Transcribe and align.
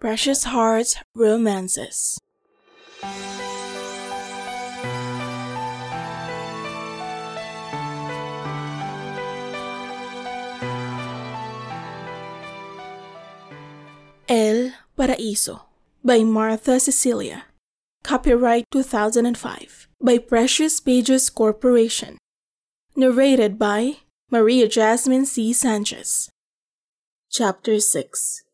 Precious 0.00 0.44
Hearts 0.44 0.96
Romances. 1.14 2.18
El 14.26 14.72
Paraíso 14.96 15.64
by 16.02 16.24
Martha 16.24 16.80
Cecilia. 16.80 17.44
Copyright 18.02 18.64
2005 18.72 19.86
by 20.00 20.16
Precious 20.16 20.80
Pages 20.80 21.28
Corporation. 21.28 22.16
Narrated 22.96 23.58
by 23.58 23.98
Maria 24.30 24.66
Jasmine 24.66 25.26
C. 25.26 25.52
Sanchez. 25.52 26.30
Chapter 27.28 27.78
6 27.78 28.44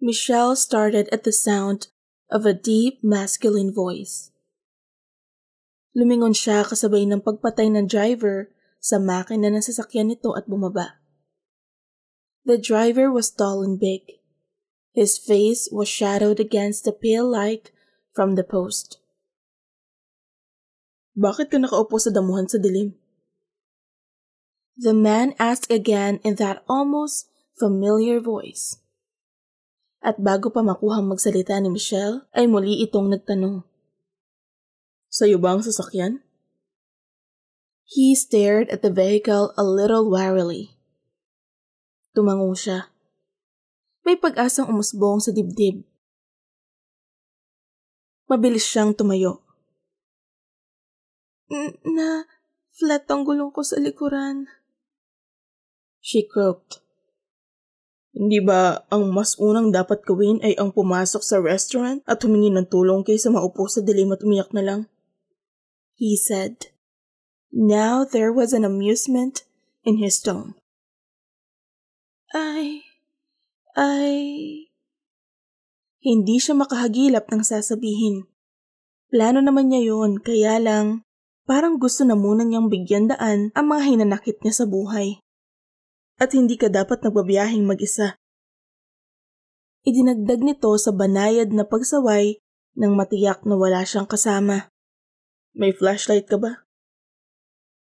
Michelle 0.00 0.56
started 0.56 1.12
at 1.12 1.28
the 1.28 1.32
sound 1.32 1.92
of 2.32 2.48
a 2.48 2.56
deep 2.56 3.04
masculine 3.04 3.68
voice. 3.68 4.32
Lumingon 5.92 6.32
siya 6.32 6.64
kasabay 6.64 7.04
ng 7.04 7.20
pagpatay 7.20 7.68
ng 7.68 7.84
driver 7.84 8.48
sa 8.80 8.96
makina 8.96 9.52
ng 9.52 9.60
sasakyan 9.60 10.08
nito 10.08 10.32
at 10.32 10.48
bumaba. 10.48 10.96
The 12.48 12.56
driver 12.56 13.12
was 13.12 13.28
tall 13.28 13.60
and 13.60 13.76
big. 13.76 14.24
His 14.96 15.20
face 15.20 15.68
was 15.68 15.92
shadowed 15.92 16.40
against 16.40 16.88
the 16.88 16.96
pale 16.96 17.28
light 17.28 17.68
from 18.16 18.40
the 18.40 18.46
post. 18.46 19.04
Bakit 21.12 21.52
ka 21.52 21.60
nakaupo 21.60 22.00
sa 22.00 22.08
damuhan 22.08 22.48
sa 22.48 22.56
dilim? 22.56 22.96
The 24.80 24.96
man 24.96 25.36
asked 25.36 25.68
again 25.68 26.24
in 26.24 26.40
that 26.40 26.64
almost 26.64 27.28
familiar 27.60 28.16
voice. 28.16 28.80
At 30.00 30.16
bago 30.16 30.48
pa 30.48 30.64
makuhang 30.64 31.04
magsalita 31.04 31.60
ni 31.60 31.68
Michelle, 31.68 32.24
ay 32.32 32.48
muli 32.48 32.80
itong 32.80 33.12
nagtanong. 33.12 33.60
Sa'yo 35.12 35.36
ba 35.36 35.52
ang 35.52 35.60
sasakyan? 35.60 36.24
He 37.84 38.16
stared 38.16 38.72
at 38.72 38.80
the 38.80 38.88
vehicle 38.88 39.52
a 39.60 39.64
little 39.66 40.08
warily. 40.08 40.78
Tumango 42.16 42.56
siya. 42.56 42.88
May 44.06 44.16
pag-asang 44.16 44.72
umusbong 44.72 45.20
sa 45.20 45.34
dibdib. 45.34 45.84
Mabilis 48.30 48.64
siyang 48.64 48.94
tumayo. 48.94 49.42
Na, 51.82 52.24
flat 52.70 53.10
ang 53.10 53.26
gulong 53.26 53.50
ko 53.50 53.66
sa 53.66 53.76
likuran. 53.82 54.46
She 55.98 56.24
croaked. 56.24 56.80
Hindi 58.10 58.42
ba 58.42 58.82
ang 58.90 59.14
mas 59.14 59.38
unang 59.38 59.70
dapat 59.70 60.02
gawin 60.02 60.42
ay 60.42 60.58
ang 60.58 60.74
pumasok 60.74 61.22
sa 61.22 61.38
restaurant 61.38 62.02
at 62.10 62.18
humingi 62.26 62.50
ng 62.50 62.66
tulong 62.66 63.06
kaysa 63.06 63.30
maupo 63.30 63.70
sa 63.70 63.80
dilim 63.80 64.10
at 64.10 64.26
umiyak 64.26 64.50
na 64.50 64.62
lang? 64.66 64.80
He 65.94 66.18
said. 66.18 66.74
Now 67.54 68.02
there 68.02 68.34
was 68.34 68.50
an 68.50 68.66
amusement 68.66 69.46
in 69.86 70.02
his 70.02 70.18
tone. 70.18 70.58
I... 72.34 72.82
I... 73.78 74.66
Hindi 76.02 76.36
siya 76.40 76.58
makahagilap 76.58 77.30
ng 77.30 77.42
sasabihin. 77.46 78.26
Plano 79.10 79.42
naman 79.42 79.70
niya 79.70 79.94
yon, 79.94 80.22
kaya 80.22 80.58
lang 80.58 81.06
parang 81.50 81.82
gusto 81.82 82.06
na 82.06 82.14
muna 82.14 82.46
niyang 82.46 82.70
bigyan 82.70 83.10
daan 83.10 83.50
ang 83.58 83.66
mga 83.66 83.82
hinanakit 83.90 84.38
niya 84.38 84.54
sa 84.54 84.70
buhay. 84.70 85.18
At 86.20 86.36
hindi 86.36 86.60
ka 86.60 86.68
dapat 86.68 87.00
nagbabiyahing 87.00 87.64
mag-isa. 87.64 88.20
Idinagdag 89.88 90.44
nito 90.44 90.68
sa 90.76 90.92
banayad 90.92 91.56
na 91.56 91.64
pagsaway 91.64 92.36
nang 92.76 92.92
matiyak 92.92 93.40
na 93.48 93.56
wala 93.56 93.80
siyang 93.80 94.04
kasama. 94.04 94.68
May 95.56 95.72
flashlight 95.72 96.28
ka 96.28 96.36
ba? 96.36 96.68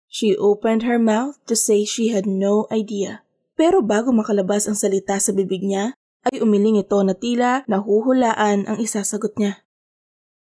She 0.09 0.33
opened 0.33 0.89
her 0.89 0.97
mouth 0.97 1.37
to 1.49 1.53
say 1.53 1.84
she 1.84 2.09
had 2.12 2.25
no 2.25 2.65
idea. 2.73 3.25
Pero 3.53 3.84
bago 3.84 4.12
makalabas 4.12 4.65
ang 4.65 4.77
salita 4.77 5.21
sa 5.21 5.37
bibig 5.37 5.61
niya, 5.61 5.93
ay 6.33 6.41
umiling 6.41 6.81
ito 6.81 6.97
na 7.05 7.12
tila 7.12 7.69
nahuhulaan 7.69 8.65
ang 8.65 8.79
isasagot 8.81 9.37
niya. 9.37 9.61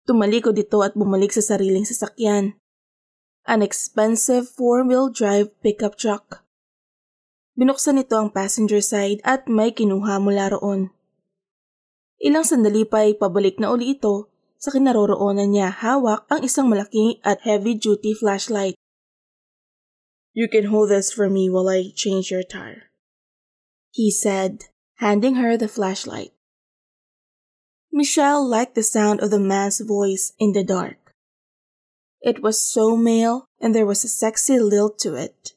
Tumalikod 0.08 0.56
ito 0.56 0.80
at 0.80 0.96
bumalik 0.96 1.34
sa 1.34 1.44
sariling 1.44 1.84
sasakyan. 1.84 2.56
An 3.44 3.60
expensive 3.60 4.48
four-wheel 4.48 5.12
drive 5.12 5.52
pickup 5.60 6.00
truck. 6.00 6.45
Binuksan 7.56 7.96
nito 7.96 8.20
ang 8.20 8.28
passenger 8.28 8.84
side 8.84 9.24
at 9.24 9.48
may 9.48 9.72
kinuha 9.72 10.20
mula 10.20 10.52
roon. 10.52 10.92
Ilang 12.20 12.44
sandali 12.44 12.84
pa 12.84 13.08
ay 13.08 13.16
pabalik 13.16 13.56
na 13.56 13.72
uli 13.72 13.96
ito 13.96 14.28
sa 14.60 14.68
kinaroroonan 14.68 15.56
niya 15.56 15.72
hawak 15.72 16.28
ang 16.28 16.44
isang 16.44 16.68
malaking 16.68 17.16
at 17.24 17.40
heavy-duty 17.48 18.12
flashlight. 18.12 18.76
You 20.36 20.52
can 20.52 20.68
hold 20.68 20.92
this 20.92 21.08
for 21.08 21.32
me 21.32 21.48
while 21.48 21.72
I 21.72 21.96
change 21.96 22.28
your 22.28 22.44
tire. 22.44 22.92
He 23.88 24.12
said, 24.12 24.68
handing 25.00 25.40
her 25.40 25.56
the 25.56 25.68
flashlight. 25.68 26.36
Michelle 27.88 28.44
liked 28.44 28.76
the 28.76 28.84
sound 28.84 29.24
of 29.24 29.32
the 29.32 29.40
man's 29.40 29.80
voice 29.80 30.36
in 30.36 30.52
the 30.52 30.60
dark. 30.60 31.16
It 32.20 32.44
was 32.44 32.60
so 32.60 33.00
male 33.00 33.48
and 33.64 33.72
there 33.72 33.88
was 33.88 34.04
a 34.04 34.12
sexy 34.12 34.60
lilt 34.60 35.00
to 35.08 35.16
it. 35.16 35.55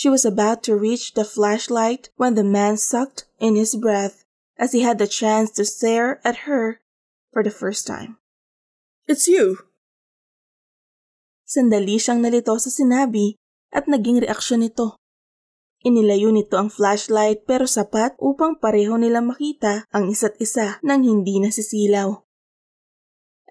She 0.00 0.08
was 0.08 0.24
about 0.24 0.64
to 0.64 0.80
reach 0.80 1.12
the 1.12 1.28
flashlight 1.28 2.08
when 2.16 2.32
the 2.32 2.40
man 2.40 2.80
sucked 2.80 3.28
in 3.36 3.52
his 3.52 3.76
breath 3.76 4.24
as 4.56 4.72
he 4.72 4.80
had 4.80 4.96
the 4.96 5.04
chance 5.04 5.52
to 5.60 5.64
stare 5.68 6.24
at 6.24 6.48
her 6.48 6.80
for 7.36 7.44
the 7.44 7.52
first 7.52 7.84
time. 7.84 8.16
It's 9.04 9.28
you! 9.28 9.68
Sandali 11.44 12.00
siyang 12.00 12.24
nalito 12.24 12.56
sa 12.56 12.72
sinabi 12.72 13.36
at 13.76 13.92
naging 13.92 14.24
reaksyon 14.24 14.64
nito. 14.64 14.96
Inilayo 15.84 16.32
nito 16.32 16.56
ang 16.56 16.72
flashlight 16.72 17.44
pero 17.44 17.68
sapat 17.68 18.16
upang 18.24 18.56
pareho 18.56 18.96
nilang 18.96 19.28
makita 19.28 19.84
ang 19.92 20.08
isa't 20.08 20.40
isa 20.40 20.80
nang 20.80 21.04
hindi 21.04 21.36
nasisilaw. 21.44 22.24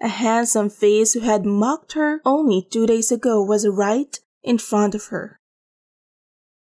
A 0.02 0.10
handsome 0.10 0.66
face 0.66 1.14
who 1.14 1.22
had 1.22 1.46
mocked 1.46 1.94
her 1.94 2.18
only 2.26 2.66
two 2.66 2.90
days 2.90 3.14
ago 3.14 3.38
was 3.38 3.70
right 3.70 4.18
in 4.42 4.58
front 4.58 4.98
of 4.98 5.14
her. 5.14 5.39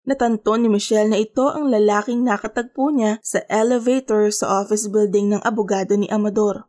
Natanto 0.08 0.56
ni 0.56 0.72
Michelle 0.72 1.12
na 1.12 1.20
ito 1.20 1.52
ang 1.52 1.68
lalaking 1.68 2.24
nakatagpo 2.24 2.88
niya 2.88 3.20
sa 3.20 3.44
elevator 3.52 4.32
sa 4.32 4.64
office 4.64 4.88
building 4.88 5.36
ng 5.36 5.44
abogado 5.44 6.00
ni 6.00 6.08
Amador. 6.08 6.64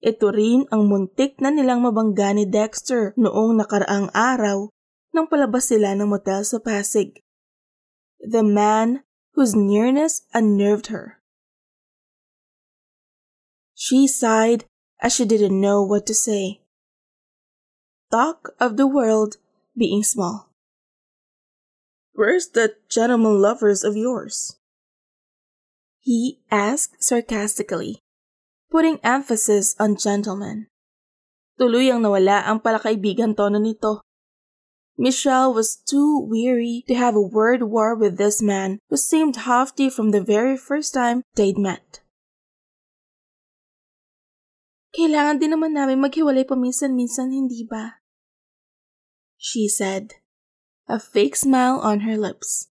Ito 0.00 0.32
rin 0.32 0.64
ang 0.72 0.88
muntik 0.88 1.44
na 1.44 1.52
nilang 1.52 1.84
mabangga 1.84 2.32
ni 2.32 2.48
Dexter 2.48 3.12
noong 3.20 3.60
nakaraang 3.60 4.08
araw 4.16 4.72
nang 5.12 5.28
palabas 5.28 5.68
sila 5.68 5.92
ng 5.92 6.08
motel 6.08 6.40
sa 6.48 6.56
Pasig 6.56 7.20
the 8.24 8.42
man 8.42 9.04
whose 9.34 9.54
nearness 9.54 10.22
unnerved 10.32 10.88
her. 10.88 11.20
She 13.74 14.06
sighed 14.08 14.64
as 15.00 15.14
she 15.14 15.24
didn't 15.24 15.60
know 15.60 15.82
what 15.82 16.06
to 16.06 16.14
say. 16.14 16.62
Talk 18.10 18.54
of 18.58 18.76
the 18.76 18.86
world 18.86 19.36
being 19.76 20.02
small. 20.02 20.53
Where's 22.14 22.54
the 22.54 22.78
gentleman 22.88 23.42
lovers 23.42 23.82
of 23.82 23.98
yours? 23.98 24.56
He 25.98 26.40
asked 26.50 27.02
sarcastically, 27.02 27.98
putting 28.70 29.02
emphasis 29.02 29.74
on 29.82 29.98
gentleman. 29.98 30.70
Tuluyang 31.58 32.02
nawala 32.02 32.46
ang 32.46 32.62
palakaibigan 32.62 33.34
tono 33.34 33.58
nito 33.58 34.06
Michelle 34.96 35.52
was 35.52 35.74
too 35.74 36.22
weary 36.22 36.84
to 36.86 36.94
have 36.94 37.16
a 37.16 37.20
word 37.20 37.64
war 37.64 37.94
with 37.96 38.16
this 38.16 38.40
man 38.40 38.78
who 38.88 38.96
seemed 38.96 39.42
haughty 39.42 39.90
from 39.90 40.10
the 40.10 40.22
very 40.22 40.56
first 40.56 40.94
time 40.94 41.22
they'd 41.34 41.58
met. 41.58 41.98
Kailangan 44.94 45.42
din 45.42 45.50
naman 45.50 45.74
namin 45.74 45.98
maghiwalay 45.98 46.46
paminsan-minsan, 46.46 47.34
hindi 47.34 47.66
ba? 47.66 47.98
She 49.34 49.66
said, 49.66 50.22
a 50.88 50.98
fake 50.98 51.36
smile 51.36 51.78
on 51.80 52.00
her 52.00 52.16
lips. 52.16 52.68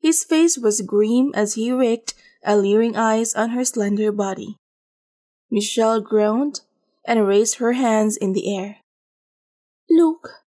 His 0.00 0.24
face 0.24 0.58
was 0.58 0.82
grim 0.82 1.32
as 1.34 1.54
he 1.54 1.72
raked 1.72 2.14
a 2.44 2.56
leering 2.56 2.96
eyes 2.96 3.34
on 3.34 3.50
her 3.50 3.64
slender 3.64 4.10
body. 4.10 4.56
Michelle 5.50 6.00
groaned 6.00 6.60
and 7.04 7.26
raised 7.26 7.56
her 7.56 7.72
hands 7.72 8.16
in 8.16 8.32
the 8.32 8.50
air. 8.56 8.78
Luke, 9.88 10.42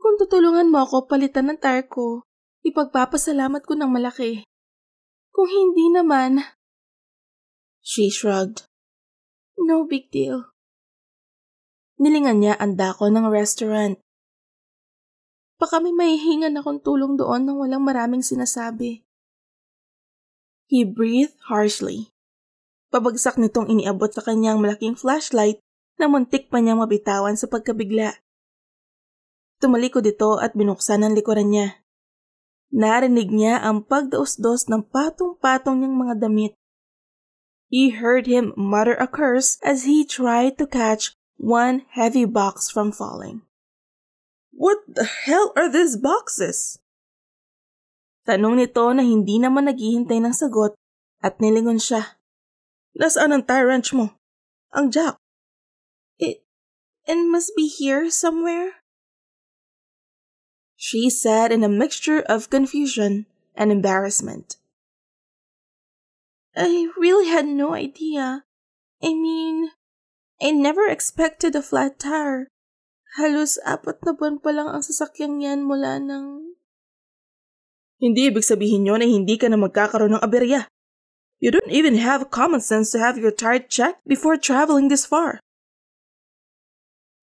Kung 0.00 0.16
tutulungan 0.16 0.72
mo 0.72 0.88
ako 0.88 1.04
palitan 1.04 1.52
ng 1.52 1.60
tire 1.60 1.84
ko, 1.84 2.24
ipagpapasalamat 2.64 3.60
ko 3.68 3.76
ng 3.76 3.92
malaki. 3.92 4.48
Kung 5.30 5.46
hindi 5.46 5.92
naman... 5.92 6.40
She 7.84 8.08
shrugged. 8.08 8.64
No 9.60 9.84
big 9.84 10.08
deal. 10.08 10.48
Nilingan 12.00 12.40
niya 12.40 12.56
ang 12.56 12.80
dako 12.80 13.12
ng 13.12 13.28
restaurant. 13.28 14.00
Baka 15.60 15.76
may 15.76 15.92
mahihingan 15.92 16.56
akong 16.56 16.80
tulong 16.80 17.20
doon 17.20 17.44
nang 17.44 17.60
walang 17.60 17.84
maraming 17.84 18.24
sinasabi. 18.24 19.04
He 20.72 20.88
breathed 20.88 21.36
harshly. 21.52 22.08
Pabagsak 22.88 23.36
nitong 23.36 23.68
iniabot 23.68 24.08
sa 24.08 24.24
kanyang 24.24 24.56
malaking 24.56 24.96
flashlight 24.96 25.60
na 26.00 26.08
muntik 26.08 26.48
pa 26.48 26.64
niyang 26.64 26.80
mabitawan 26.80 27.36
sa 27.36 27.44
pagkabigla. 27.44 28.16
Tumalikod 29.60 30.08
ito 30.08 30.40
at 30.40 30.56
binuksan 30.56 31.04
ang 31.04 31.12
likuran 31.12 31.52
niya. 31.52 31.84
Narinig 32.72 33.28
niya 33.28 33.60
ang 33.60 33.84
pagdaos-dos 33.84 34.72
ng 34.72 34.88
patong-patong 34.88 35.84
niyang 35.84 35.96
mga 36.00 36.14
damit. 36.24 36.56
He 37.68 37.92
heard 37.92 38.24
him 38.24 38.56
mutter 38.56 38.96
a 38.96 39.04
curse 39.04 39.60
as 39.60 39.84
he 39.84 40.08
tried 40.08 40.56
to 40.56 40.64
catch 40.64 41.12
one 41.36 41.84
heavy 41.92 42.24
box 42.24 42.72
from 42.72 42.90
falling. 42.96 43.44
What 44.60 44.84
the 44.84 45.08
hell 45.08 45.56
are 45.56 45.72
these 45.72 45.96
boxes? 45.96 46.76
Tanong 48.28 48.60
nito 48.60 48.92
na 48.92 49.00
hindi 49.00 49.40
naman 49.40 49.72
naghihintay 49.72 50.20
ng 50.20 50.36
sagot 50.36 50.76
at 51.24 51.40
nilingon 51.40 51.80
siya. 51.80 52.20
Nasaan 52.92 53.32
ang 53.32 53.48
tire 53.48 53.64
wrench 53.64 53.96
mo? 53.96 54.12
Ang 54.76 54.92
jack. 54.92 55.16
It, 56.20 56.44
it 57.08 57.16
must 57.24 57.56
be 57.56 57.72
here 57.72 58.12
somewhere? 58.12 58.84
She 60.76 61.08
said 61.08 61.56
in 61.56 61.64
a 61.64 61.72
mixture 61.72 62.20
of 62.20 62.52
confusion 62.52 63.24
and 63.56 63.72
embarrassment. 63.72 64.60
I 66.52 66.92
really 67.00 67.32
had 67.32 67.48
no 67.48 67.72
idea. 67.72 68.44
I 69.00 69.16
mean, 69.16 69.72
I 70.36 70.52
never 70.52 70.84
expected 70.84 71.56
a 71.56 71.64
flat 71.64 71.96
tire. 71.96 72.52
Halos 73.18 73.58
apat 73.66 74.06
na 74.06 74.14
buwan 74.14 74.38
pa 74.38 74.54
lang 74.54 74.70
ang 74.70 74.86
sasakyan 74.86 75.42
yan 75.42 75.66
mula 75.66 75.98
ng... 75.98 76.54
Hindi 77.98 78.30
ibig 78.30 78.46
sabihin 78.46 78.86
nyo 78.86 78.96
na 78.96 79.04
hindi 79.04 79.34
ka 79.34 79.50
na 79.50 79.58
magkakaroon 79.58 80.14
ng 80.14 80.22
aberya. 80.22 80.70
You 81.42 81.50
don't 81.50 81.74
even 81.74 81.98
have 81.98 82.30
common 82.30 82.62
sense 82.62 82.94
to 82.94 83.02
have 83.02 83.18
your 83.18 83.34
tire 83.34 83.60
checked 83.60 84.06
before 84.06 84.38
traveling 84.38 84.86
this 84.88 85.02
far. 85.02 85.42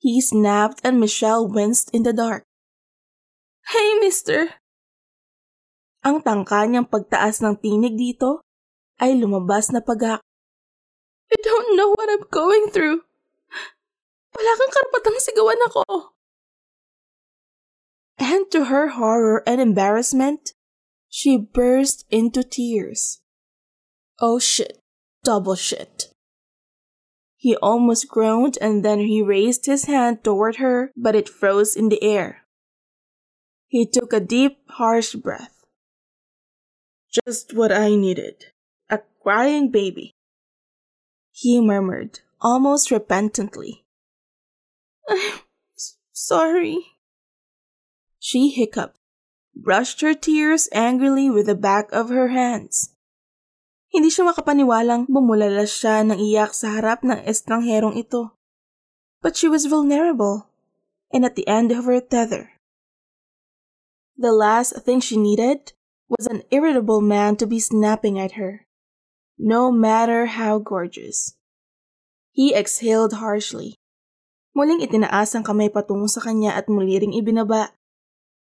He 0.04 0.20
snapped 0.20 0.84
and 0.84 1.00
Michelle 1.00 1.48
winced 1.48 1.90
in 1.96 2.04
the 2.04 2.14
dark. 2.14 2.44
Hey, 3.72 3.96
mister! 4.04 4.60
Ang 6.04 6.22
tangka 6.22 6.68
niyang 6.68 6.92
pagtaas 6.92 7.40
ng 7.42 7.58
tinig 7.64 7.96
dito 7.96 8.44
ay 9.00 9.16
lumabas 9.16 9.72
na 9.72 9.80
pagak. 9.82 10.20
You 11.32 11.40
don't 11.42 11.80
know 11.80 11.96
what 11.96 12.12
I'm 12.12 12.28
going 12.28 12.70
through. 12.76 13.07
Wala 14.38 14.54
kang 14.54 14.70
karapatang 14.70 15.18
sigawan 15.18 15.62
ako. 15.66 16.14
And 18.22 18.46
to 18.54 18.70
her 18.70 18.94
horror 18.94 19.42
and 19.50 19.58
embarrassment, 19.58 20.54
she 21.10 21.38
burst 21.42 22.06
into 22.14 22.46
tears. 22.46 23.22
Oh 24.22 24.38
shit. 24.38 24.78
Double 25.24 25.56
shit. 25.58 26.14
He 27.36 27.58
almost 27.58 28.10
groaned 28.10 28.58
and 28.62 28.86
then 28.86 29.00
he 29.00 29.22
raised 29.22 29.66
his 29.66 29.86
hand 29.86 30.24
toward 30.24 30.58
her, 30.58 30.92
but 30.96 31.16
it 31.16 31.30
froze 31.30 31.76
in 31.76 31.90
the 31.90 32.02
air. 32.02 32.46
He 33.68 33.86
took 33.86 34.14
a 34.14 34.20
deep, 34.20 34.58
harsh 34.70 35.14
breath. 35.16 35.66
Just 37.26 37.56
what 37.56 37.72
I 37.72 37.96
needed. 37.96 38.54
A 38.90 39.00
crying 39.22 39.72
baby. 39.72 40.14
He 41.32 41.62
murmured, 41.62 42.22
almost 42.42 42.92
repentantly. 42.92 43.87
I'm 45.08 45.40
sorry. 46.12 47.00
She 48.20 48.52
hiccuped, 48.52 49.00
brushed 49.56 50.02
her 50.02 50.14
tears 50.14 50.68
angrily 50.72 51.30
with 51.30 51.48
the 51.48 51.56
back 51.56 51.90
of 51.92 52.10
her 52.10 52.30
hands. 52.30 52.94
Hindi 53.88 54.12
siya 54.12 54.28
makapaniwalang 54.28 55.08
bumulala 55.08 55.64
siya 55.64 56.04
ng 56.04 56.20
iyak 56.20 56.52
sa 56.52 56.76
harap 56.76 57.08
ng 57.08 57.24
estrangherong 57.24 57.96
ito. 57.96 58.36
But 59.24 59.40
she 59.40 59.48
was 59.48 59.66
vulnerable 59.66 60.52
and 61.10 61.24
at 61.24 61.40
the 61.40 61.48
end 61.48 61.72
of 61.72 61.88
her 61.88 62.04
tether. 62.04 62.60
The 64.18 64.34
last 64.34 64.76
thing 64.84 65.00
she 65.00 65.16
needed 65.16 65.72
was 66.10 66.28
an 66.28 66.44
irritable 66.52 67.02
man 67.02 67.36
to 67.38 67.48
be 67.48 67.60
snapping 67.60 68.20
at 68.20 68.34
her, 68.34 68.68
no 69.38 69.72
matter 69.72 70.26
how 70.26 70.60
gorgeous. 70.60 71.36
He 72.32 72.54
exhaled 72.54 73.14
harshly. 73.24 73.77
Muling 74.58 74.82
itinaas 74.82 75.38
ang 75.38 75.46
kamay 75.46 75.70
patungo 75.70 76.10
sa 76.10 76.18
kanya 76.18 76.58
at 76.58 76.66
muli 76.66 76.98
ring 76.98 77.14
ibinaba. 77.14 77.78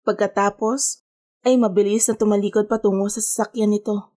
Pagkatapos, 0.08 1.04
ay 1.44 1.60
mabilis 1.60 2.08
na 2.08 2.16
tumalikod 2.16 2.72
patungo 2.72 3.12
sa 3.12 3.20
sasakyan 3.20 3.76
nito. 3.76 4.16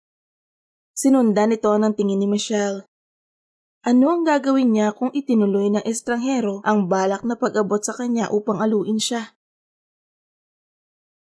Sinundan 0.93 1.57
ito 1.57 1.73
ng 1.73 1.89
tingin 1.97 2.21
ni 2.21 2.29
Michelle. 2.29 2.85
Ano 3.81 4.13
ang 4.13 4.21
gagawin 4.21 4.69
niya 4.69 4.93
kung 4.93 5.09
itinuloy 5.17 5.73
ng 5.73 5.81
estranghero 5.81 6.61
ang 6.61 6.85
balak 6.85 7.25
na 7.25 7.33
pag-abot 7.33 7.81
sa 7.81 7.97
kanya 7.97 8.29
upang 8.29 8.61
aluin 8.61 9.01
siya? 9.01 9.33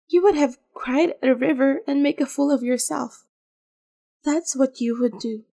You 0.09 0.25
would 0.25 0.41
have 0.41 0.57
cried 0.73 1.13
at 1.21 1.21
a 1.21 1.37
river 1.37 1.85
and 1.85 2.01
make 2.01 2.17
a 2.17 2.25
fool 2.25 2.49
of 2.49 2.65
yourself. 2.65 3.29
That's 4.25 4.57
what 4.57 4.81
you 4.81 4.97
would 4.97 5.21
do. 5.21 5.45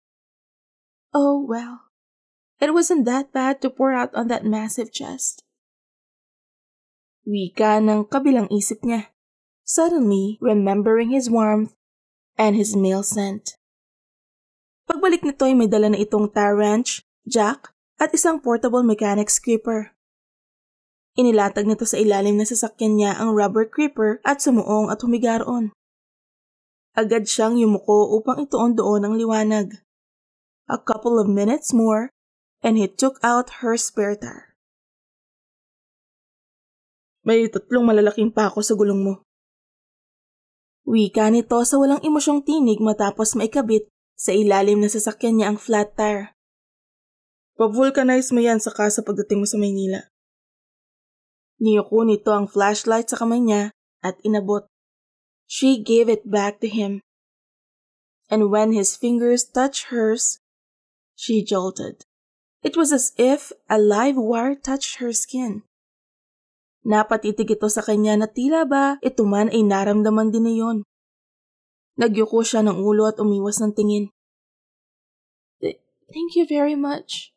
Oh, 1.13 1.45
well. 1.45 1.93
It 2.63 2.73
wasn't 2.73 3.05
that 3.07 3.35
bad 3.35 3.61
to 3.63 3.71
pour 3.71 3.93
out 3.93 4.15
on 4.15 4.29
that 4.29 4.47
massive 4.47 4.95
chest. 4.95 5.43
Wika 7.25 7.81
ng 7.81 8.07
kabilang 8.13 8.53
isip 8.53 8.85
niya, 8.85 9.09
suddenly 9.65 10.37
remembering 10.45 11.11
his 11.11 11.33
warmth 11.33 11.73
and 12.37 12.55
his 12.55 12.77
male 12.77 13.03
scent. 13.03 13.57
Pagbalik 14.85 15.25
nito 15.25 15.49
ay 15.49 15.57
may 15.57 15.65
dala 15.65 15.97
na 15.97 15.99
itong 15.99 16.29
tire 16.29 16.53
wrench, 16.53 17.01
jack, 17.25 17.73
at 17.97 18.13
isang 18.13 18.45
portable 18.45 18.85
mechanics 18.85 19.41
creeper. 19.41 19.97
Inilatag 21.17 21.65
nito 21.65 21.89
sa 21.89 21.97
ilalim 21.97 22.37
ng 22.37 22.45
sasakyan 22.45 23.01
niya 23.01 23.13
ang 23.17 23.33
rubber 23.33 23.65
creeper 23.65 24.21
at 24.27 24.45
sumuong 24.45 24.93
at 24.93 25.01
humiga 25.01 25.41
roon. 25.41 25.73
Agad 26.95 27.27
siyang 27.27 27.59
yumuko 27.59 28.15
upang 28.19 28.45
ituon 28.45 28.77
doon 28.77 29.03
ang 29.03 29.15
liwanag. 29.17 29.83
A 30.69 30.79
couple 30.79 31.17
of 31.17 31.31
minutes 31.31 31.73
more, 31.75 32.14
and 32.65 32.81
he 32.81 32.89
took 32.89 33.21
out 33.21 33.61
her 33.61 33.77
spare 33.77 34.17
tire. 34.17 34.57
May 37.21 37.45
tatlong 37.53 37.85
malalaking 37.85 38.33
pako 38.33 38.65
sa 38.65 38.73
gulong 38.73 39.05
mo. 39.05 39.15
Wika 40.89 41.29
nito 41.29 41.61
sa 41.65 41.77
walang 41.77 42.01
emosyong 42.01 42.45
tinig 42.45 42.81
matapos 42.81 43.37
maikabit 43.37 43.89
sa 44.17 44.33
ilalim 44.33 44.81
na 44.81 44.89
sasakyan 44.89 45.41
niya 45.41 45.47
ang 45.53 45.61
flat 45.61 45.93
tire. 45.93 46.33
Pa-vulcanize 47.55 48.33
mo 48.33 48.41
yan 48.41 48.59
saka 48.61 48.89
sa 48.89 49.01
pagdating 49.05 49.45
mo 49.45 49.47
sa 49.49 49.61
Maynila. 49.61 50.11
Niyuko 51.63 52.03
nito 52.03 52.35
ang 52.35 52.51
flashlight 52.51 53.09
sa 53.09 53.17
kamay 53.21 53.41
niya 53.41 53.73
at 54.05 54.19
inabot. 54.27 54.67
She 55.49 55.81
gave 55.81 56.11
it 56.11 56.27
back 56.27 56.59
to 56.61 56.69
him. 56.69 57.01
And 58.29 58.51
when 58.51 58.73
his 58.75 58.97
fingers 58.97 59.47
touched 59.47 59.89
hers, 59.95 60.43
she 61.15 61.45
jolted. 61.47 62.05
It 62.65 62.81
was 62.81 62.97
as 62.97 63.13
if 63.21 63.53
a 63.69 63.77
live 63.77 64.17
wire 64.17 64.57
touched 64.57 64.97
her 65.05 65.13
skin. 65.13 65.69
Napatitig 66.81 67.53
ito 67.53 67.69
sa 67.69 67.85
kanya 67.85 68.17
na 68.17 68.25
tila 68.25 68.65
ba 68.65 68.97
ito 69.05 69.29
man 69.29 69.53
ay 69.53 69.61
naramdaman 69.61 70.33
din 70.33 70.49
na. 70.49 70.81
Nagyuko 72.01 72.41
siya 72.41 72.65
ng 72.65 72.81
ulo 72.81 73.05
at 73.05 73.21
umiwas 73.21 73.61
ng 73.61 73.77
tingin. 73.77 74.09
Thank 76.09 76.37
you 76.37 76.49
very 76.49 76.77
much. 76.77 77.37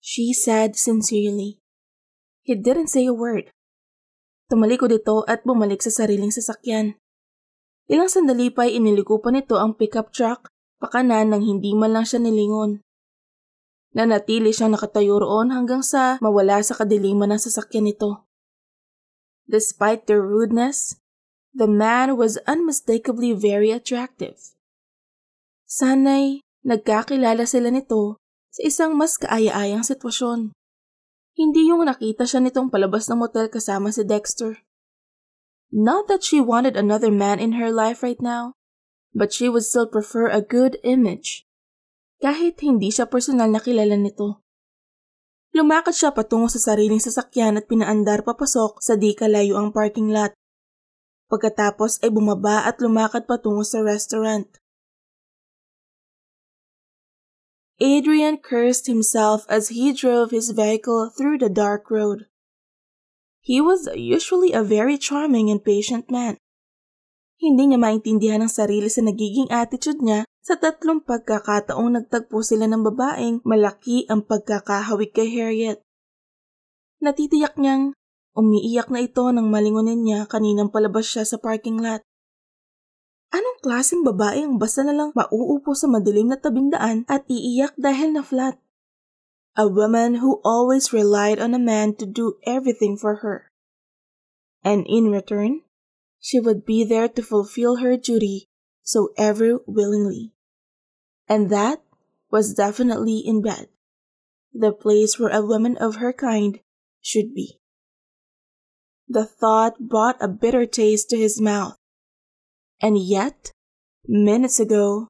She 0.00 0.32
said 0.32 0.78
sincerely. 0.78 1.58
He 2.46 2.54
didn't 2.54 2.88
say 2.88 3.04
a 3.04 3.16
word. 3.16 3.50
Tumalikod 4.46 4.94
ito 4.94 5.26
at 5.26 5.42
bumalik 5.42 5.82
sa 5.82 5.90
sariling 5.90 6.30
sasakyan. 6.30 6.94
Ilang 7.90 8.06
sandali 8.06 8.54
pa 8.54 8.70
ay 8.70 8.78
iniliko 8.78 9.18
pa 9.18 9.34
nito 9.34 9.58
ang 9.58 9.74
pickup 9.74 10.14
truck 10.14 10.46
pakanan 10.78 11.34
nang 11.34 11.42
hindi 11.42 11.74
man 11.74 11.92
lang 11.92 12.06
siya 12.06 12.22
nilingon. 12.22 12.85
Nanatili 13.96 14.52
siyang 14.52 14.76
nakatayo 14.76 15.24
roon 15.24 15.48
hanggang 15.56 15.80
sa 15.80 16.20
mawala 16.20 16.60
sa 16.60 16.76
kadiliman 16.76 17.32
ng 17.32 17.40
sasakyan 17.40 17.88
nito. 17.88 18.28
Despite 19.48 20.04
their 20.04 20.20
rudeness, 20.20 21.00
The 21.56 21.64
man 21.64 22.20
was 22.20 22.36
unmistakably 22.44 23.32
very 23.32 23.72
attractive. 23.72 24.36
Sana'y 25.64 26.44
nagkakilala 26.60 27.48
sila 27.48 27.72
nito 27.72 28.20
sa 28.52 28.60
isang 28.60 28.92
mas 28.92 29.16
kaaya-ayang 29.16 29.80
sitwasyon. 29.80 30.52
Hindi 31.32 31.72
yung 31.72 31.88
nakita 31.88 32.28
siya 32.28 32.44
nitong 32.44 32.68
palabas 32.68 33.08
ng 33.08 33.24
motel 33.24 33.48
kasama 33.48 33.88
si 33.88 34.04
Dexter. 34.04 34.60
Not 35.72 36.12
that 36.12 36.28
she 36.28 36.44
wanted 36.44 36.76
another 36.76 37.08
man 37.08 37.40
in 37.40 37.56
her 37.56 37.72
life 37.72 38.04
right 38.04 38.20
now, 38.20 38.52
but 39.16 39.32
she 39.32 39.48
would 39.48 39.64
still 39.64 39.88
prefer 39.88 40.28
a 40.28 40.44
good 40.44 40.76
image. 40.84 41.45
Kahit 42.16 42.56
hindi 42.64 42.88
siya 42.88 43.06
personal 43.08 43.52
na 43.52 43.60
kilala 43.60 43.96
nito. 43.96 44.40
Lumakad 45.52 45.96
siya 45.96 46.12
patungo 46.12 46.48
sa 46.52 46.60
sariling 46.60 47.00
sasakyan 47.00 47.60
at 47.60 47.68
pinaandar 47.68 48.24
papasok 48.24 48.80
sa 48.80 48.96
di 48.96 49.16
kalayo 49.16 49.56
ang 49.56 49.72
parking 49.72 50.12
lot. 50.12 50.36
Pagkatapos 51.32 52.00
ay 52.04 52.12
bumaba 52.12 52.64
at 52.68 52.80
lumakad 52.80 53.24
patungo 53.24 53.64
sa 53.64 53.80
restaurant. 53.80 54.48
Adrian 57.76 58.40
cursed 58.40 58.88
himself 58.88 59.44
as 59.52 59.68
he 59.68 59.92
drove 59.92 60.32
his 60.32 60.56
vehicle 60.56 61.12
through 61.12 61.36
the 61.36 61.52
dark 61.52 61.92
road. 61.92 62.24
He 63.44 63.60
was 63.60 63.84
usually 63.92 64.56
a 64.56 64.64
very 64.64 64.96
charming 64.96 65.52
and 65.52 65.60
patient 65.60 66.08
man. 66.08 66.40
Hindi 67.36 67.68
niya 67.68 67.78
maintindihan 67.80 68.40
ang 68.40 68.52
sarili 68.52 68.88
sa 68.88 69.04
nagiging 69.04 69.52
attitude 69.52 70.00
niya 70.00 70.24
sa 70.46 70.54
tatlong 70.54 71.02
pagkakataong 71.02 71.98
nagtagpo 71.98 72.38
sila 72.38 72.70
ng 72.70 72.86
babaeng 72.86 73.42
malaki 73.42 74.06
ang 74.06 74.22
pagkakahawig 74.22 75.10
kay 75.10 75.26
Harriet. 75.34 75.82
Natitiyak 77.02 77.58
niyang 77.58 77.98
umiiyak 78.38 78.86
na 78.94 79.02
ito 79.02 79.26
nang 79.34 79.50
malingunin 79.50 80.06
niya 80.06 80.30
kaninang 80.30 80.70
palabas 80.70 81.10
siya 81.10 81.26
sa 81.26 81.42
parking 81.42 81.82
lot. 81.82 81.98
Anong 83.34 83.58
klaseng 83.58 84.06
babae 84.06 84.46
ang 84.46 84.62
basta 84.62 84.86
na 84.86 84.94
lang 84.94 85.10
mauupo 85.18 85.74
sa 85.74 85.90
madilim 85.90 86.30
na 86.30 86.38
tabing 86.38 86.70
daan 86.70 87.02
at 87.10 87.26
iiyak 87.26 87.74
dahil 87.74 88.14
na 88.14 88.22
flat? 88.22 88.54
A 89.58 89.66
woman 89.66 90.22
who 90.22 90.38
always 90.46 90.94
relied 90.94 91.42
on 91.42 91.58
a 91.58 91.60
man 91.60 91.98
to 91.98 92.06
do 92.06 92.38
everything 92.46 92.94
for 92.94 93.18
her. 93.18 93.50
And 94.62 94.86
in 94.86 95.10
return, 95.10 95.66
she 96.22 96.38
would 96.38 96.62
be 96.62 96.86
there 96.86 97.10
to 97.10 97.22
fulfill 97.24 97.82
her 97.82 97.98
duty 97.98 98.46
so 98.86 99.10
ever 99.18 99.58
willingly. 99.66 100.35
And 101.28 101.50
that 101.50 101.82
was 102.30 102.54
definitely 102.54 103.18
in 103.18 103.42
bed, 103.42 103.68
the 104.52 104.72
place 104.72 105.18
where 105.18 105.30
a 105.30 105.44
woman 105.44 105.76
of 105.76 105.96
her 105.96 106.12
kind 106.12 106.60
should 107.00 107.34
be. 107.34 107.58
The 109.08 109.24
thought 109.24 109.78
brought 109.78 110.16
a 110.20 110.28
bitter 110.28 110.66
taste 110.66 111.10
to 111.10 111.16
his 111.16 111.40
mouth. 111.40 111.76
And 112.80 112.98
yet, 112.98 113.52
minutes 114.06 114.60
ago, 114.60 115.08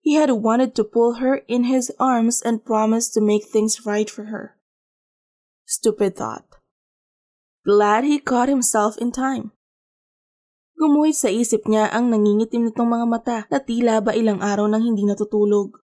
he 0.00 0.14
had 0.14 0.30
wanted 0.30 0.74
to 0.76 0.84
pull 0.84 1.14
her 1.14 1.36
in 1.48 1.64
his 1.64 1.92
arms 1.98 2.42
and 2.42 2.64
promise 2.64 3.08
to 3.10 3.20
make 3.20 3.46
things 3.46 3.84
right 3.86 4.08
for 4.08 4.26
her. 4.26 4.56
Stupid 5.64 6.16
thought. 6.16 6.44
Glad 7.64 8.04
he 8.04 8.20
caught 8.20 8.48
himself 8.48 8.96
in 8.98 9.10
time. 9.10 9.50
Gumuhit 10.76 11.16
sa 11.16 11.32
isip 11.32 11.64
niya 11.64 11.88
ang 11.88 12.12
nangingitim 12.12 12.68
nitong 12.68 12.88
mga 12.88 13.06
mata 13.08 13.38
na 13.48 13.58
tila 13.60 14.04
ba 14.04 14.12
ilang 14.12 14.44
araw 14.44 14.68
nang 14.68 14.84
hindi 14.84 15.08
natutulog. 15.08 15.80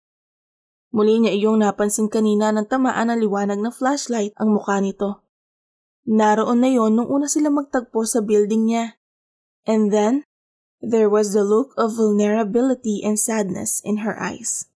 Muli 0.91 1.23
niya 1.23 1.33
iyong 1.35 1.63
napansin 1.63 2.11
kanina 2.11 2.51
ng 2.51 2.67
tamaan 2.67 3.15
ng 3.15 3.23
liwanag 3.23 3.63
ng 3.63 3.71
flashlight 3.71 4.35
ang 4.35 4.51
mukha 4.51 4.83
nito. 4.83 5.23
Naroon 6.11 6.59
na 6.59 6.71
yon 6.75 6.99
nung 6.99 7.07
una 7.07 7.31
sila 7.31 7.55
magtagpo 7.55 8.03
sa 8.03 8.19
building 8.19 8.67
niya. 8.67 8.99
And 9.71 9.95
then, 9.95 10.27
There 10.81 11.13
was 11.13 11.37
the 11.37 11.45
look 11.45 11.77
of 11.77 12.01
vulnerability 12.01 13.05
and 13.05 13.21
sadness 13.21 13.85
in 13.85 14.01
her 14.01 14.17
eyes. 14.17 14.73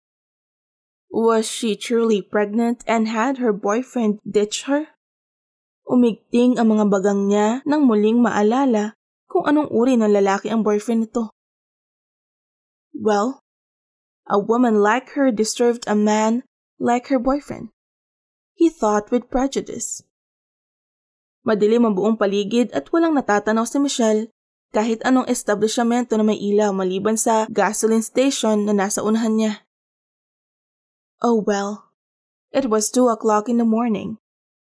Was 1.13 1.45
she 1.45 1.77
truly 1.77 2.25
pregnant 2.25 2.81
and 2.89 3.05
had 3.05 3.37
her 3.37 3.53
boyfriend 3.53 4.17
ditch 4.25 4.65
her? 4.65 4.97
Umigting 5.85 6.57
ang 6.57 6.73
mga 6.73 6.89
bagang 6.89 7.29
niya 7.29 7.61
nang 7.69 7.85
muling 7.85 8.25
maalala 8.25 8.97
kung 9.31 9.47
anong 9.47 9.71
uri 9.71 9.95
ng 9.95 10.11
lalaki 10.11 10.51
ang 10.51 10.67
boyfriend 10.67 11.07
nito. 11.07 11.31
Well, 12.91 13.39
a 14.27 14.43
woman 14.43 14.83
like 14.83 15.15
her 15.15 15.31
deserved 15.31 15.87
a 15.87 15.95
man 15.95 16.43
like 16.83 17.07
her 17.15 17.23
boyfriend. 17.23 17.71
He 18.59 18.67
thought 18.69 19.15
with 19.15 19.31
prejudice. 19.31 20.03
Madilim 21.47 21.87
ang 21.87 21.95
buong 21.97 22.19
paligid 22.19 22.75
at 22.75 22.91
walang 22.93 23.17
natatanaw 23.17 23.65
si 23.65 23.79
Michelle 23.81 24.29
kahit 24.75 25.01
anong 25.07 25.31
establishmento 25.31 26.15
na 26.19 26.27
may 26.27 26.37
ilaw 26.37 26.75
maliban 26.75 27.17
sa 27.17 27.49
gasoline 27.49 28.05
station 28.05 28.69
na 28.69 28.75
nasa 28.77 29.01
unahan 29.01 29.35
niya. 29.39 29.55
Oh 31.25 31.41
well, 31.41 31.91
it 32.53 32.69
was 32.69 32.93
two 32.93 33.09
o'clock 33.09 33.49
in 33.49 33.57
the 33.57 33.67
morning, 33.67 34.21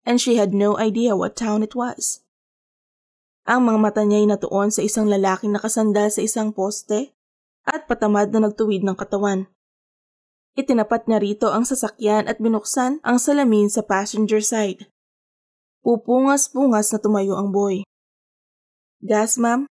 and 0.05 0.21
she 0.21 0.37
had 0.37 0.53
no 0.53 0.77
idea 0.77 1.17
what 1.17 1.35
town 1.35 1.65
it 1.65 1.73
was. 1.73 2.21
Ang 3.49 3.65
mga 3.65 3.79
mata 3.81 4.01
niya 4.05 4.21
ay 4.21 4.29
natuon 4.29 4.69
sa 4.69 4.85
isang 4.85 5.09
lalaking 5.09 5.57
nakasandal 5.57 6.13
sa 6.13 6.21
isang 6.21 6.53
poste 6.53 7.17
at 7.65 7.89
patamad 7.89 8.29
na 8.29 8.45
nagtuwid 8.45 8.85
ng 8.85 8.93
katawan. 8.93 9.49
Itinapat 10.53 11.09
niya 11.09 11.17
rito 11.17 11.49
ang 11.49 11.65
sasakyan 11.65 12.29
at 12.29 12.37
binuksan 12.37 13.01
ang 13.01 13.17
salamin 13.17 13.65
sa 13.65 13.81
passenger 13.81 14.37
side. 14.45 14.85
Pupungas-pungas 15.81 16.93
na 16.93 16.99
tumayo 17.01 17.41
ang 17.41 17.49
boy. 17.49 17.81
Gas, 19.01 19.41
ma'am? 19.41 19.65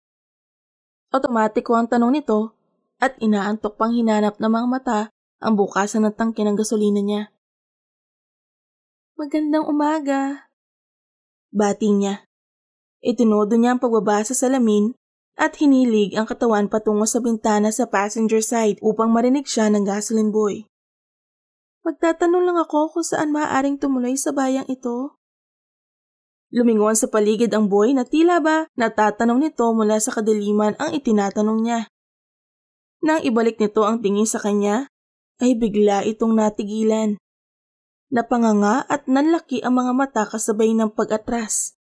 Otomatiko 1.11 1.75
ang 1.75 1.91
tanong 1.91 2.15
nito 2.15 2.55
at 3.03 3.19
inaantok 3.19 3.75
pang 3.75 3.91
hinanap 3.91 4.39
ng 4.39 4.51
mga 4.55 4.67
mata 4.71 4.99
ang 5.43 5.59
bukasan 5.59 6.07
ng 6.07 6.15
tangke 6.15 6.47
ng 6.47 6.55
gasolina 6.55 7.03
niya. 7.03 7.27
Magandang 9.19 9.67
umaga. 9.67 10.47
Bati 11.51 11.91
niya. 11.91 12.24
Itinodo 13.05 13.53
niya 13.53 13.77
ang 13.77 13.81
pagbaba 13.81 14.25
sa 14.25 14.33
salamin 14.33 14.97
at 15.37 15.61
hinilig 15.61 16.17
ang 16.17 16.25
katawan 16.25 16.65
patungo 16.65 17.05
sa 17.05 17.21
bintana 17.21 17.69
sa 17.69 17.85
passenger 17.85 18.41
side 18.41 18.81
upang 18.81 19.13
marinig 19.13 19.45
siya 19.45 19.69
ng 19.69 19.85
gasoline 19.85 20.33
boy. 20.33 20.65
Magtatanong 21.85 22.49
lang 22.49 22.57
ako 22.57 22.97
kung 22.97 23.05
saan 23.05 23.29
maaaring 23.29 23.77
tumuloy 23.77 24.17
sa 24.17 24.33
bayang 24.33 24.65
ito. 24.65 25.21
Lumingon 26.49 26.97
sa 26.97 27.05
paligid 27.05 27.53
ang 27.53 27.69
boy 27.69 27.93
na 27.93 28.09
tila 28.09 28.41
ba 28.41 28.65
natatanong 28.73 29.37
nito 29.37 29.69
mula 29.69 30.01
sa 30.01 30.09
kadiliman 30.09 30.73
ang 30.81 30.97
itinatanong 30.97 31.59
niya. 31.61 31.79
Nang 33.05 33.21
ibalik 33.21 33.61
nito 33.61 33.85
ang 33.85 34.01
tingin 34.01 34.25
sa 34.25 34.41
kanya, 34.41 34.89
ay 35.37 35.53
bigla 35.53 36.01
itong 36.09 36.33
natigilan. 36.33 37.21
Napanganga 38.09 38.81
at 38.89 39.05
nanlaki 39.05 39.61
ang 39.61 39.77
mga 39.77 39.93
mata 39.93 40.23
kasabay 40.25 40.73
ng 40.73 40.89
pag-atras. 40.89 41.77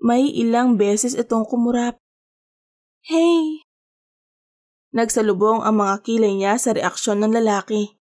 May 0.00 0.32
ilang 0.32 0.80
beses 0.80 1.12
itong 1.12 1.44
kumurap. 1.44 2.00
Hey! 3.04 3.68
Nagsalubong 4.96 5.60
ang 5.60 5.76
mga 5.76 6.00
kilay 6.02 6.32
niya 6.34 6.56
sa 6.56 6.72
reaksyon 6.72 7.20
ng 7.20 7.36
lalaki. 7.36 8.00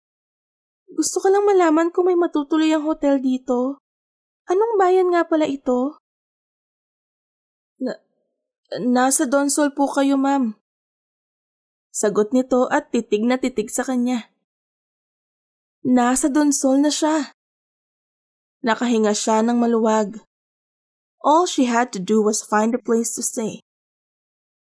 Gusto 0.92 1.24
ko 1.24 1.32
lang 1.32 1.48
malaman 1.48 1.88
kung 1.88 2.12
may 2.12 2.14
matutuloy 2.14 2.68
ang 2.70 2.84
hotel 2.84 3.16
dito. 3.18 3.80
Anong 4.46 4.76
bayan 4.76 5.08
nga 5.10 5.24
pala 5.24 5.48
ito? 5.48 5.98
Na, 7.80 7.96
nasa 8.76 9.24
Donsol 9.24 9.72
po 9.72 9.88
kayo, 9.88 10.20
ma'am. 10.20 10.54
Sagot 11.96 12.36
nito 12.36 12.68
at 12.68 12.92
titig 12.92 13.24
na 13.24 13.40
titig 13.40 13.72
sa 13.72 13.80
kanya. 13.80 14.28
Nasa 15.80 16.28
Donsol 16.28 16.84
na 16.84 16.92
siya. 16.92 17.32
Nakahinga 18.60 19.16
siya 19.16 19.40
ng 19.40 19.56
maluwag. 19.56 20.25
All 21.26 21.50
she 21.50 21.66
had 21.66 21.90
to 21.90 21.98
do 21.98 22.22
was 22.22 22.46
find 22.46 22.70
a 22.70 22.78
place 22.78 23.10
to 23.18 23.22
stay. 23.26 23.66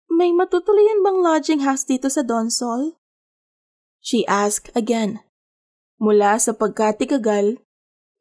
May 0.09 0.33
matutuloyan 0.33 1.05
bang 1.05 1.21
lodging 1.21 1.61
house 1.61 1.85
dito 1.85 2.09
sa 2.09 2.25
Donsol? 2.25 2.97
She 4.00 4.25
asked 4.25 4.73
again. 4.73 5.21
Mula 6.00 6.40
sa 6.40 6.57
pagkatigagal, 6.57 7.61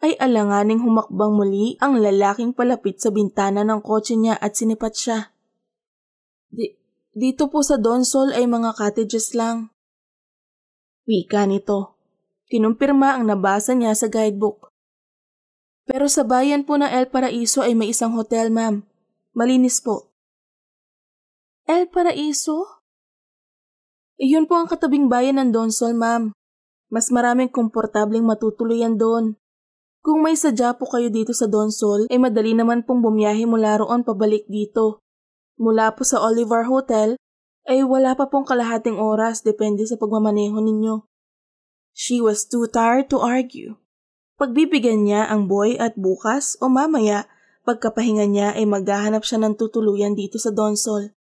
ay 0.04 0.14
alanganing 0.22 0.84
humakbang 0.84 1.34
muli 1.34 1.74
ang 1.82 1.98
lalaking 1.98 2.54
palapit 2.54 3.02
sa 3.02 3.10
bintana 3.10 3.66
ng 3.66 3.82
kotse 3.82 4.14
niya 4.14 4.38
at 4.38 4.54
sinipat 4.54 4.94
siya. 4.94 5.34
Di, 6.54 6.70
dito 7.18 7.50
po 7.50 7.66
sa 7.66 7.82
Donsol 7.82 8.36
ay 8.36 8.46
mga 8.46 8.78
cottages 8.78 9.34
lang. 9.34 9.74
Wika 11.10 11.50
nito. 11.50 11.98
Kinumpirma 12.52 13.18
ang 13.18 13.26
nabasa 13.26 13.74
niya 13.74 13.98
sa 13.98 14.12
guidebook. 14.12 14.67
Pero 15.88 16.12
sa 16.12 16.28
bayan 16.28 16.68
po 16.68 16.76
ng 16.76 16.92
El 16.92 17.08
Paraiso 17.08 17.64
ay 17.64 17.72
may 17.72 17.96
isang 17.96 18.12
hotel, 18.20 18.52
ma'am. 18.52 18.84
Malinis 19.32 19.80
po. 19.80 20.12
El 21.64 21.88
Paraiso? 21.88 22.84
Iyon 24.20 24.52
po 24.52 24.60
ang 24.60 24.68
katabing 24.68 25.08
bayan 25.08 25.40
ng 25.40 25.56
Donsol, 25.56 25.96
ma'am. 25.96 26.36
Mas 26.92 27.08
maraming 27.08 27.48
komportabling 27.48 28.28
matutuluyan 28.28 29.00
doon. 29.00 29.40
Kung 30.04 30.24
may 30.24 30.36
sadya 30.36 30.76
po 30.76 30.92
kayo 30.92 31.08
dito 31.08 31.32
sa 31.32 31.48
Donsol, 31.48 32.08
ay 32.12 32.20
madali 32.20 32.52
naman 32.52 32.84
pong 32.84 33.00
bumiyahe 33.00 33.48
mula 33.48 33.80
roon 33.80 34.04
pabalik 34.04 34.44
dito. 34.52 35.00
Mula 35.56 35.96
po 35.96 36.04
sa 36.04 36.20
Oliver 36.20 36.68
Hotel, 36.68 37.16
ay 37.68 37.84
wala 37.84 38.16
pa 38.16 38.28
pong 38.28 38.48
kalahating 38.48 38.96
oras 39.00 39.44
depende 39.44 39.84
sa 39.84 40.00
pagmamaneho 40.00 40.56
ninyo. 40.60 41.04
She 41.92 42.24
was 42.24 42.48
too 42.48 42.68
tired 42.72 43.12
to 43.12 43.20
argue. 43.20 43.76
Pagbibigyan 44.38 45.10
niya 45.10 45.26
ang 45.26 45.50
boy 45.50 45.82
at 45.82 45.98
bukas 45.98 46.62
o 46.62 46.70
mamaya, 46.70 47.26
pagkapahinga 47.66 48.30
niya 48.30 48.54
ay 48.54 48.70
maghahanap 48.70 49.26
siya 49.26 49.42
ng 49.42 49.58
tutuluyan 49.58 50.14
dito 50.14 50.38
sa 50.38 50.54
Donsol. 50.54 51.18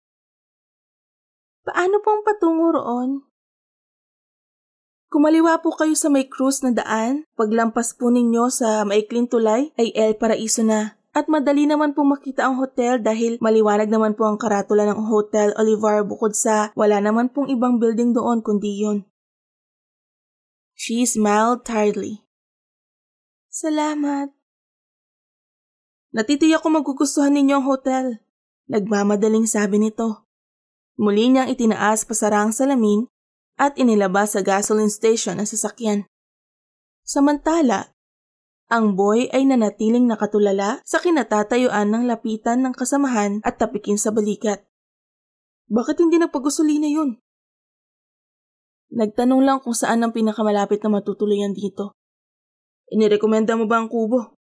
Paano 1.64 2.04
pong 2.04 2.20
patungo 2.28 2.76
roon? 2.76 3.25
Kumaliwa 5.08 5.64
po 5.64 5.73
kayo 5.73 5.96
sa 5.96 6.12
may 6.12 6.28
cruise 6.28 6.61
na 6.61 6.76
daan, 6.76 7.25
paglampas 7.40 7.96
po 7.96 8.12
ninyo 8.12 8.52
sa 8.52 8.85
maikling 8.85 9.32
tulay 9.32 9.73
ay 9.80 9.96
El 9.96 10.20
Paraiso 10.20 10.61
na. 10.61 11.00
At 11.16 11.32
madali 11.32 11.64
naman 11.64 11.96
po 11.96 12.04
makita 12.04 12.44
ang 12.44 12.61
hotel 12.61 13.00
dahil 13.00 13.40
maliwanag 13.40 13.88
naman 13.88 14.12
po 14.12 14.28
ang 14.28 14.37
karatula 14.37 14.85
ng 14.85 15.08
Hotel 15.08 15.56
Olivar 15.56 16.04
bukod 16.04 16.37
sa 16.37 16.68
wala 16.76 17.00
naman 17.00 17.32
pong 17.32 17.49
ibang 17.49 17.80
building 17.80 18.12
doon 18.12 18.44
kundi 18.44 18.85
yun. 18.85 19.08
She 20.76 21.08
smiled 21.08 21.64
tiredly. 21.64 22.25
Salamat. 23.56 24.36
Natitiyak 26.12 26.60
ko 26.60 26.68
magugustuhan 26.68 27.32
ninyo 27.32 27.56
ang 27.56 27.64
hotel. 27.64 28.20
Nagmamadaling 28.68 29.48
sabi 29.48 29.80
nito. 29.80 30.28
Muli 31.00 31.32
niyang 31.32 31.48
itinaas 31.48 32.04
pasarang 32.04 32.52
salamin 32.52 33.08
at 33.56 33.72
inilabas 33.80 34.36
sa 34.36 34.44
gasoline 34.44 34.92
station 34.92 35.40
ang 35.40 35.48
sasakyan. 35.48 36.04
Samantala, 37.00 37.96
ang 38.68 38.92
boy 38.92 39.32
ay 39.32 39.48
nanatiling 39.48 40.04
nakatulala 40.04 40.84
sa 40.84 41.00
kinatatayuan 41.00 41.88
ng 41.88 42.04
lapitan 42.12 42.60
ng 42.60 42.76
kasamahan 42.76 43.40
at 43.40 43.56
tapikin 43.56 43.96
sa 43.96 44.12
balikat. 44.12 44.68
Bakit 45.72 46.04
hindi 46.04 46.20
nagpagusolina 46.20 46.92
yun? 46.92 47.25
Nagtanong 48.92 49.40
lang 49.40 49.64
kung 49.64 49.72
saan 49.72 50.04
ang 50.04 50.12
pinakamalapit 50.12 50.84
na 50.84 51.00
matutuluyan 51.00 51.56
dito. 51.56 51.96
Inirekomenda 52.92 53.58
mo 53.58 53.66
ba 53.66 53.82
ang 53.82 53.90
kubo? 53.90 54.38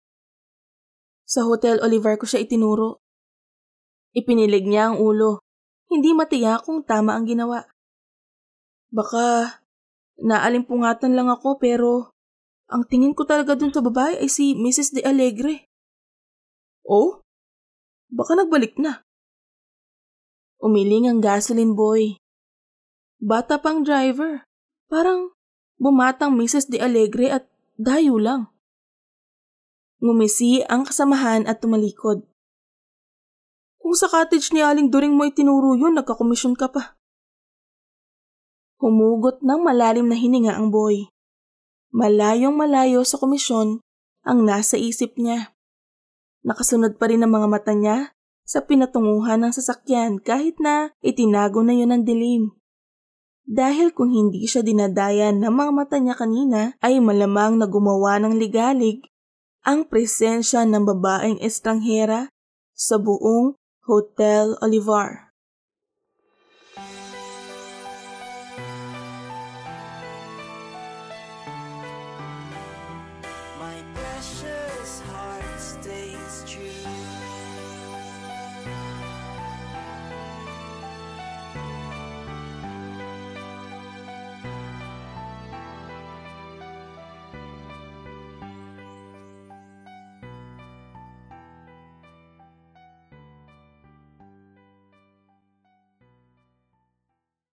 Sa 1.24 1.48
Hotel 1.48 1.80
Oliver 1.80 2.20
ko 2.20 2.28
siya 2.28 2.44
itinuro. 2.44 3.00
Ipinilig 4.12 4.68
niya 4.68 4.92
ang 4.92 5.00
ulo. 5.00 5.40
Hindi 5.88 6.12
matiyak 6.12 6.68
kung 6.68 6.84
tama 6.84 7.16
ang 7.16 7.24
ginawa. 7.24 7.64
Baka 8.94 9.58
naalimpungatan 10.20 11.16
lang 11.18 11.32
ako 11.32 11.58
pero 11.58 12.14
ang 12.70 12.84
tingin 12.86 13.16
ko 13.16 13.24
talaga 13.24 13.56
dun 13.56 13.74
sa 13.74 13.82
babae 13.82 14.20
ay 14.20 14.30
si 14.30 14.54
Mrs. 14.54 15.00
De 15.00 15.02
Alegre. 15.08 15.70
Oh? 16.84 17.24
Baka 18.12 18.38
nagbalik 18.38 18.76
na. 18.78 19.02
Umiling 20.60 21.10
ang 21.10 21.20
gasoline 21.24 21.74
boy. 21.74 22.20
Bata 23.24 23.56
pang 23.58 23.82
driver. 23.82 24.44
Parang 24.92 25.32
bumatang 25.80 26.36
Mrs. 26.36 26.70
De 26.70 26.78
Alegre 26.78 27.32
at 27.32 27.53
dayo 27.78 28.22
lang. 28.22 28.54
Ngumisi 30.04 30.62
ang 30.68 30.84
kasamahan 30.84 31.48
at 31.48 31.64
tumalikod. 31.64 32.28
Kung 33.80 33.96
sa 33.96 34.08
cottage 34.08 34.52
ni 34.52 34.64
Aling 34.64 34.92
During 34.92 35.16
mo 35.16 35.28
itinuro 35.28 35.76
yun, 35.76 35.96
nagkakomisyon 35.96 36.56
ka 36.56 36.72
pa. 36.72 36.96
Humugot 38.84 39.40
ng 39.40 39.60
malalim 39.64 40.12
na 40.12 40.18
hininga 40.20 40.60
ang 40.60 40.72
boy. 40.72 41.08
Malayong 41.94 42.56
malayo 42.56 43.06
sa 43.08 43.16
komisyon 43.22 43.80
ang 44.28 44.44
nasa 44.44 44.76
isip 44.76 45.16
niya. 45.16 45.56
Nakasunod 46.44 47.00
pa 47.00 47.08
rin 47.08 47.24
ang 47.24 47.32
mga 47.32 47.48
mata 47.48 47.72
niya 47.72 48.12
sa 48.44 48.60
pinatunguhan 48.64 49.40
ng 49.40 49.54
sasakyan 49.56 50.20
kahit 50.20 50.60
na 50.60 50.92
itinago 51.00 51.64
na 51.64 51.72
yun 51.72 51.96
ng 51.96 52.04
dilim. 52.04 52.52
Dahil 53.44 53.92
kung 53.92 54.16
hindi 54.16 54.48
siya 54.48 54.64
dinadayan 54.64 55.44
ng 55.44 55.52
mga 55.52 55.72
mata 55.76 55.98
niya 56.00 56.16
kanina 56.16 56.80
ay 56.80 57.04
malamang 57.04 57.60
na 57.60 57.68
gumawa 57.68 58.16
ng 58.24 58.40
ligalig 58.40 59.04
ang 59.68 59.88
presensya 59.88 60.64
ng 60.64 60.84
babaeng 60.88 61.40
estranghera 61.44 62.32
sa 62.72 62.96
buong 63.00 63.60
Hotel 63.84 64.56
Olivar. 64.64 65.33